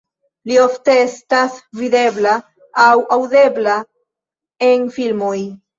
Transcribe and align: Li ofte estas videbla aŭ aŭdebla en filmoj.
Li 0.51 0.55
ofte 0.61 0.95
estas 1.01 1.59
videbla 1.81 2.33
aŭ 2.87 2.91
aŭdebla 3.19 3.79
en 4.73 4.93
filmoj. 5.01 5.37